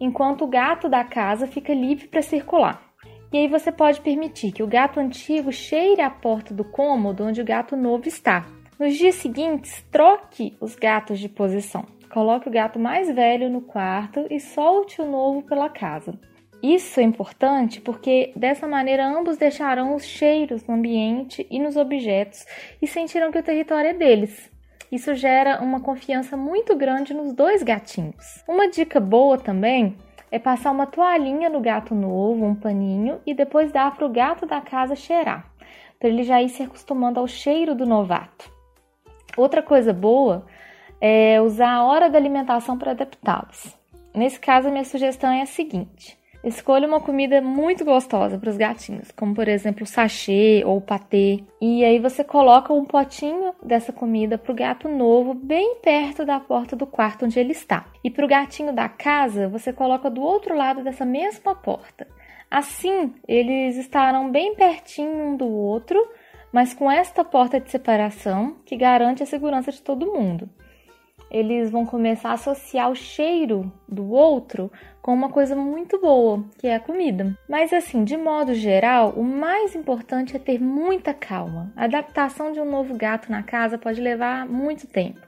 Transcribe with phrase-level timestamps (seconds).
[0.00, 2.91] enquanto o gato da casa fica livre para circular.
[3.32, 7.40] E aí você pode permitir que o gato antigo cheire a porta do cômodo onde
[7.40, 8.46] o gato novo está.
[8.78, 11.86] Nos dias seguintes, troque os gatos de posição.
[12.12, 16.12] Coloque o gato mais velho no quarto e solte o novo pela casa.
[16.62, 22.44] Isso é importante porque dessa maneira ambos deixarão os cheiros no ambiente e nos objetos
[22.82, 24.52] e sentirão que o território é deles.
[24.92, 28.44] Isso gera uma confiança muito grande nos dois gatinhos.
[28.46, 29.96] Uma dica boa também
[30.32, 34.46] é passar uma toalhinha no gato novo, um paninho, e depois dar para o gato
[34.46, 35.52] da casa cheirar,
[36.00, 38.50] para ele já ir se acostumando ao cheiro do novato.
[39.36, 40.46] Outra coisa boa
[40.98, 43.76] é usar a hora da alimentação para adaptá-los.
[44.14, 48.56] Nesse caso, a minha sugestão é a seguinte: Escolha uma comida muito gostosa para os
[48.56, 51.44] gatinhos, como por exemplo sachê ou patê.
[51.60, 56.40] E aí você coloca um potinho dessa comida para o gato novo bem perto da
[56.40, 57.86] porta do quarto onde ele está.
[58.02, 62.08] E para o gatinho da casa, você coloca do outro lado dessa mesma porta.
[62.50, 65.96] Assim, eles estarão bem pertinho um do outro,
[66.52, 70.50] mas com esta porta de separação que garante a segurança de todo mundo
[71.32, 74.70] eles vão começar a associar o cheiro do outro
[75.00, 77.34] com uma coisa muito boa, que é a comida.
[77.48, 81.72] Mas assim, de modo geral, o mais importante é ter muita calma.
[81.74, 85.20] A adaptação de um novo gato na casa pode levar muito tempo,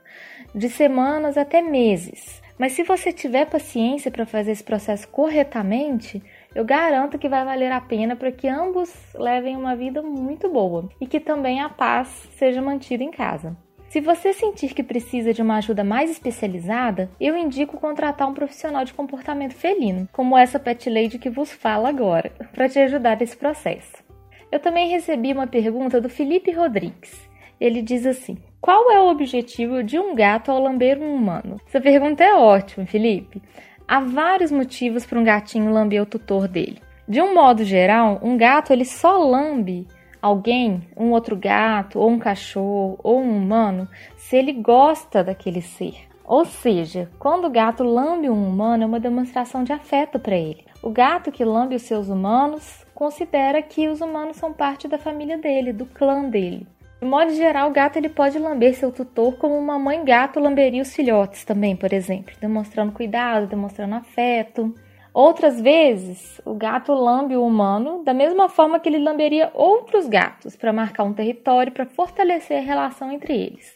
[0.55, 2.43] de semanas até meses.
[2.59, 6.23] Mas se você tiver paciência para fazer esse processo corretamente,
[6.55, 10.89] eu garanto que vai valer a pena para que ambos levem uma vida muito boa
[11.01, 13.57] e que também a paz seja mantida em casa.
[13.89, 18.85] Se você sentir que precisa de uma ajuda mais especializada, eu indico contratar um profissional
[18.85, 23.37] de comportamento felino, como essa pet lady que vos fala agora, para te ajudar nesse
[23.37, 24.03] processo.
[24.51, 27.29] Eu também recebi uma pergunta do Felipe Rodrigues.
[27.61, 31.61] Ele diz assim: Qual é o objetivo de um gato ao lamber um humano?
[31.67, 33.41] Essa pergunta é ótima, Felipe.
[33.87, 36.81] Há vários motivos para um gatinho lamber o tutor dele.
[37.07, 39.87] De um modo geral, um gato ele só lambe
[40.25, 43.87] alguém, um outro gato, ou um cachorro, ou um humano,
[44.17, 45.97] se ele gosta daquele ser.
[46.25, 50.65] Ou seja, quando o gato lambe um humano é uma demonstração de afeto para ele.
[50.83, 55.37] O gato que lambe os seus humanos considera que os humanos são parte da família
[55.37, 56.67] dele, do clã dele.
[57.03, 60.81] De modo geral, o gato ele pode lamber seu tutor como uma mãe gato lamberia
[60.81, 64.75] os filhotes também, por exemplo, demonstrando cuidado, demonstrando afeto.
[65.15, 70.57] Outras vezes, o gato lambe o humano da mesma forma que ele lamberia outros gatos
[70.57, 73.73] para marcar um território, para fortalecer a relação entre eles.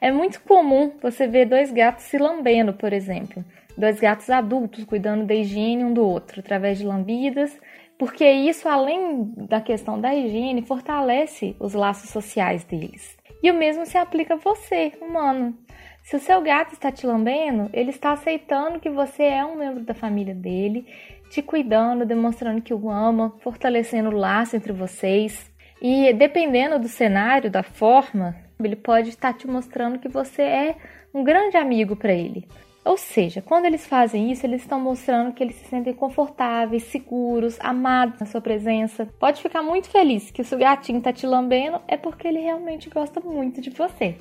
[0.00, 3.44] É muito comum você ver dois gatos se lambendo, por exemplo,
[3.76, 7.58] dois gatos adultos cuidando da higiene um do outro através de lambidas,
[7.98, 13.17] porque isso, além da questão da higiene, fortalece os laços sociais deles.
[13.42, 15.56] E o mesmo se aplica a você, humano.
[16.02, 19.84] Se o seu gato está te lambendo, ele está aceitando que você é um membro
[19.84, 20.86] da família dele,
[21.28, 25.50] te cuidando, demonstrando que o ama, fortalecendo o laço entre vocês.
[25.80, 30.76] E dependendo do cenário, da forma, ele pode estar te mostrando que você é
[31.14, 32.48] um grande amigo para ele.
[32.88, 37.58] Ou seja, quando eles fazem isso, eles estão mostrando que eles se sentem confortáveis, seguros,
[37.60, 39.06] amados na sua presença.
[39.20, 42.88] Pode ficar muito feliz que o seu gatinho está te lambendo, é porque ele realmente
[42.88, 44.16] gosta muito de você.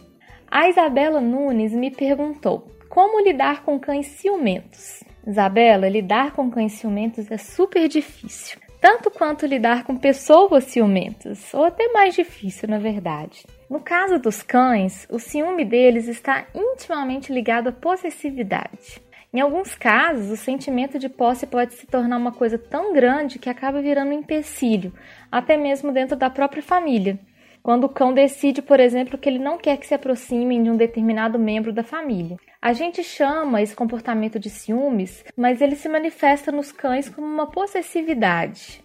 [0.51, 5.01] A Isabela Nunes me perguntou como lidar com cães ciumentos.
[5.25, 11.65] Isabela, lidar com cães ciumentos é super difícil, tanto quanto lidar com pessoas ciumentas, ou
[11.65, 13.45] até mais difícil, na verdade.
[13.69, 19.01] No caso dos cães, o ciúme deles está intimamente ligado à possessividade.
[19.33, 23.50] Em alguns casos, o sentimento de posse pode se tornar uma coisa tão grande que
[23.50, 24.94] acaba virando um empecilho,
[25.31, 27.19] até mesmo dentro da própria família.
[27.67, 30.77] Quando o cão decide, por exemplo, que ele não quer que se aproximem de um
[30.77, 32.37] determinado membro da família.
[32.61, 37.47] A gente chama esse comportamento de ciúmes, mas ele se manifesta nos cães como uma
[37.47, 38.81] possessividade.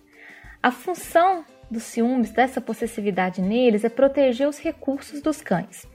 [0.60, 5.86] A função dos ciúmes, dessa possessividade neles, é proteger os recursos dos cães.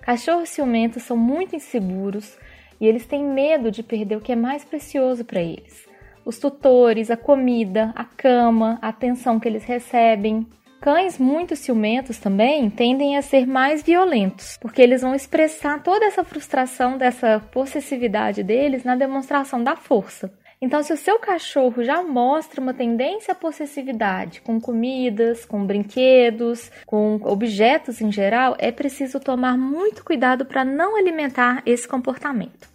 [0.00, 2.38] Cachorros ciumentos são muito inseguros
[2.80, 5.86] e eles têm medo de perder o que é mais precioso para eles:
[6.24, 10.46] os tutores, a comida, a cama, a atenção que eles recebem.
[10.80, 16.24] Cães muito ciumentos também tendem a ser mais violentos, porque eles vão expressar toda essa
[16.24, 20.32] frustração dessa possessividade deles na demonstração da força.
[20.58, 26.70] Então, se o seu cachorro já mostra uma tendência à possessividade com comidas, com brinquedos,
[26.86, 32.70] com objetos em geral, é preciso tomar muito cuidado para não alimentar esse comportamento.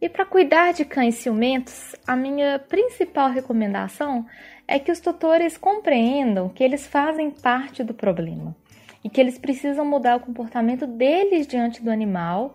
[0.00, 4.26] E para cuidar de cães ciumentos, a minha principal recomendação
[4.68, 8.56] é que os tutores compreendam que eles fazem parte do problema
[9.04, 12.54] e que eles precisam mudar o comportamento deles diante do animal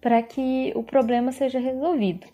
[0.00, 2.26] para que o problema seja resolvido.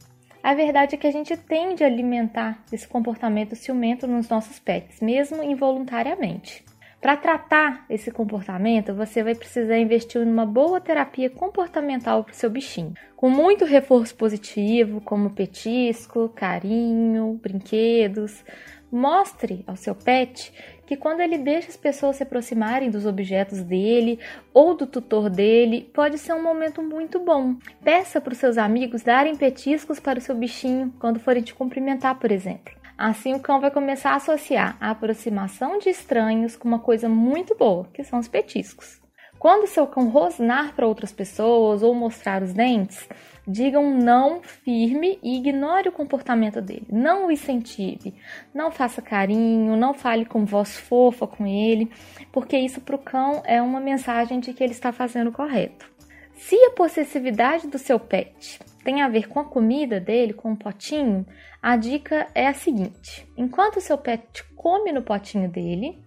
[0.43, 5.01] A verdade é que a gente tende a alimentar esse comportamento ciumento nos nossos pets,
[5.01, 6.65] mesmo involuntariamente.
[7.01, 12.51] Para tratar esse comportamento, você vai precisar investir numa boa terapia comportamental para o seu
[12.51, 18.45] bichinho, com muito reforço positivo, como petisco, carinho, brinquedos,
[18.91, 20.53] Mostre ao seu pet
[20.87, 24.19] que quando ele deixa as pessoas se aproximarem dos objetos dele
[24.55, 27.57] ou do tutor dele, pode ser um momento muito bom.
[27.85, 32.19] Peça para os seus amigos darem petiscos para o seu bichinho quando forem te cumprimentar,
[32.19, 32.73] por exemplo.
[32.97, 37.55] Assim, o cão vai começar a associar a aproximação de estranhos com uma coisa muito
[37.55, 39.01] boa, que são os petiscos.
[39.39, 43.09] Quando seu cão rosnar para outras pessoas ou mostrar os dentes,
[43.47, 46.87] diga um não firme e ignore o comportamento dele.
[46.91, 48.15] Não o incentive,
[48.53, 51.89] não faça carinho, não fale com voz fofa com ele,
[52.33, 55.89] porque isso para o cão é uma mensagem de que ele está fazendo o correto.
[56.35, 60.57] Se a possessividade do seu pet tem a ver com a comida dele, com o
[60.57, 61.25] potinho,
[61.63, 66.03] a dica é a seguinte: enquanto o seu pet come no potinho dele,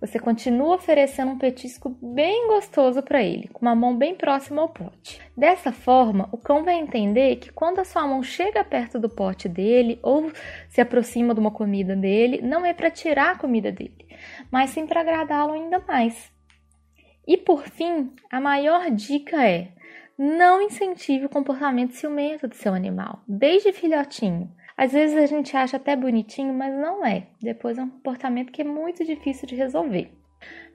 [0.00, 4.68] você continua oferecendo um petisco bem gostoso para ele, com uma mão bem próxima ao
[4.68, 5.20] pote.
[5.36, 9.48] Dessa forma, o cão vai entender que quando a sua mão chega perto do pote
[9.48, 10.30] dele ou
[10.68, 14.06] se aproxima de uma comida dele, não é para tirar a comida dele,
[14.50, 16.30] mas sim para agradá-lo ainda mais.
[17.26, 19.72] E por fim, a maior dica é:
[20.18, 24.50] não incentive o comportamento ciumento do seu animal, desde filhotinho.
[24.76, 27.28] Às vezes a gente acha até bonitinho, mas não é.
[27.40, 30.12] Depois é um comportamento que é muito difícil de resolver.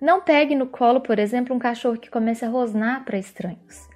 [0.01, 3.87] Não pegue no colo, por exemplo, um cachorro que comece a rosnar para estranhos.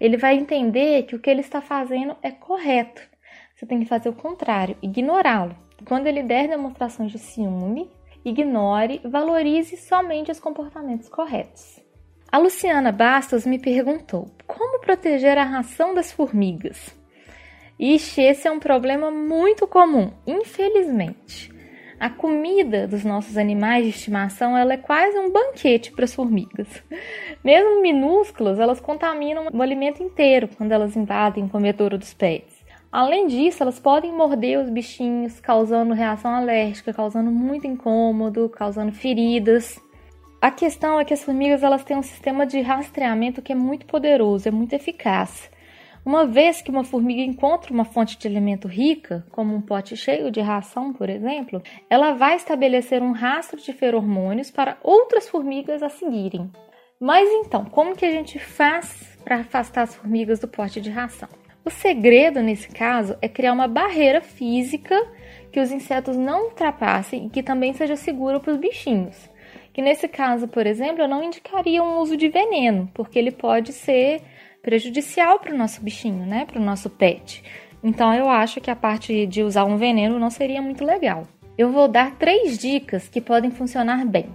[0.00, 3.02] Ele vai entender que o que ele está fazendo é correto.
[3.54, 5.54] Você tem que fazer o contrário, ignorá-lo.
[5.84, 7.90] Quando ele der demonstrações de ciúme,
[8.24, 11.80] ignore, valorize somente os comportamentos corretos.
[12.32, 16.98] A Luciana Bastos me perguntou como proteger a ração das formigas.
[17.82, 21.50] Ixi, esse é um problema muito comum, infelizmente.
[21.98, 26.68] A comida dos nossos animais de estimação ela é quase um banquete para as formigas.
[27.42, 32.54] Mesmo minúsculas, elas contaminam o alimento inteiro quando elas invadem o comedouro dos pets.
[32.92, 39.80] Além disso, elas podem morder os bichinhos, causando reação alérgica, causando muito incômodo, causando feridas.
[40.38, 43.86] A questão é que as formigas elas têm um sistema de rastreamento que é muito
[43.86, 45.50] poderoso, é muito eficaz.
[46.04, 50.30] Uma vez que uma formiga encontra uma fonte de alimento rica, como um pote cheio
[50.30, 55.90] de ração, por exemplo, ela vai estabelecer um rastro de feromônios para outras formigas a
[55.90, 56.50] seguirem.
[56.98, 61.28] Mas então, como que a gente faz para afastar as formigas do pote de ração?
[61.64, 64.96] O segredo nesse caso é criar uma barreira física
[65.52, 69.28] que os insetos não ultrapassem e que também seja seguro para os bichinhos.
[69.72, 73.72] Que nesse caso, por exemplo, eu não indicaria um uso de veneno, porque ele pode
[73.72, 74.22] ser
[74.62, 76.44] prejudicial para o nosso bichinho, né?
[76.44, 77.42] Para o nosso pet.
[77.82, 81.26] Então eu acho que a parte de usar um veneno não seria muito legal.
[81.56, 84.26] Eu vou dar três dicas que podem funcionar bem.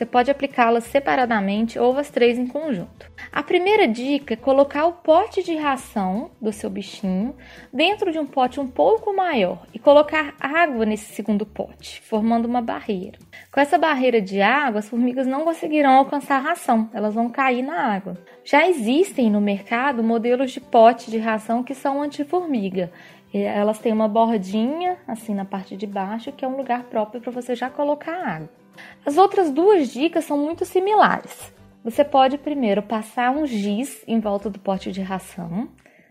[0.00, 3.12] Você pode aplicá-las separadamente ou as três em conjunto.
[3.30, 7.36] A primeira dica é colocar o pote de ração do seu bichinho
[7.70, 12.62] dentro de um pote um pouco maior e colocar água nesse segundo pote, formando uma
[12.62, 13.18] barreira.
[13.52, 17.60] Com essa barreira de água, as formigas não conseguirão alcançar a ração, elas vão cair
[17.60, 18.16] na água.
[18.42, 22.90] Já existem no mercado modelos de pote de ração que são anti-formiga.
[23.34, 27.30] Elas têm uma bordinha assim na parte de baixo, que é um lugar próprio para
[27.30, 28.59] você já colocar água.
[29.04, 31.52] As outras duas dicas são muito similares.
[31.82, 35.68] Você pode primeiro passar um giz em volta do pote de ração.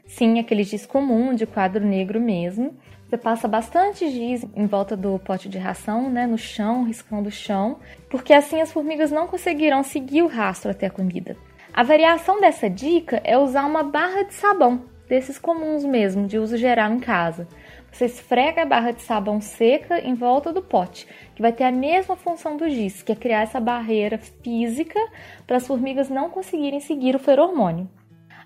[0.08, 2.76] Sim, aquele giz comum de quadro negro mesmo.
[3.08, 7.32] Você passa bastante giz em volta do pote de ração, né, no chão, riscando o
[7.32, 11.36] chão, porque assim as formigas não conseguirão seguir o rastro até a comida.
[11.74, 16.58] A variação dessa dica é usar uma barra de sabão, desses comuns mesmo, de uso
[16.58, 17.48] geral em casa.
[17.92, 21.72] Você esfrega a barra de sabão seca em volta do pote, que vai ter a
[21.72, 25.00] mesma função do giz, que é criar essa barreira física
[25.46, 27.90] para as formigas não conseguirem seguir o feromônio.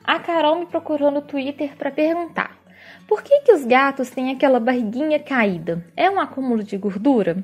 [0.03, 2.57] A Carol me procurou no Twitter para perguntar:
[3.07, 5.85] por que, que os gatos têm aquela barriguinha caída?
[5.95, 7.43] É um acúmulo de gordura?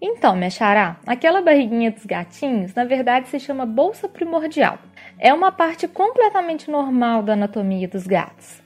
[0.00, 4.78] Então, minha xará, aquela barriguinha dos gatinhos, na verdade, se chama bolsa primordial.
[5.18, 8.63] É uma parte completamente normal da anatomia dos gatos.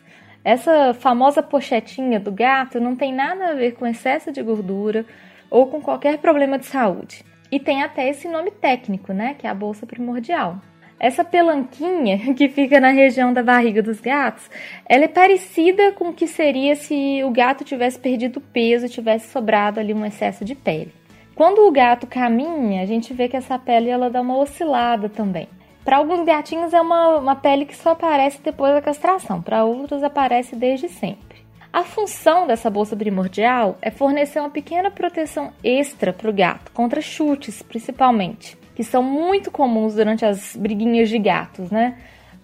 [0.48, 5.04] Essa famosa pochetinha do gato não tem nada a ver com excesso de gordura
[5.50, 7.22] ou com qualquer problema de saúde.
[7.52, 10.58] E tem até esse nome técnico, né, que é a bolsa primordial.
[10.98, 14.50] Essa pelanquinha que fica na região da barriga dos gatos,
[14.86, 19.30] ela é parecida com o que seria se o gato tivesse perdido peso e tivesse
[19.30, 20.94] sobrado ali um excesso de pele.
[21.34, 25.46] Quando o gato caminha, a gente vê que essa pele ela dá uma oscilada também.
[25.88, 30.02] Para alguns gatinhos é uma, uma pele que só aparece depois da castração, para outros
[30.02, 31.38] aparece desde sempre.
[31.72, 37.00] A função dessa bolsa primordial é fornecer uma pequena proteção extra para o gato, contra
[37.00, 41.96] chutes principalmente, que são muito comuns durante as briguinhas de gatos, né?